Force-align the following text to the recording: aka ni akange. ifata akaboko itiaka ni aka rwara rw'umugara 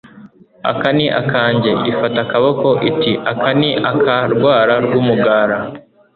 aka 0.71 0.89
ni 0.97 1.07
akange. 1.21 1.71
ifata 1.91 2.19
akaboko 2.25 2.67
itiaka 2.89 3.49
ni 3.59 3.69
aka 3.91 4.15
rwara 4.33 4.75
rw'umugara 4.85 5.57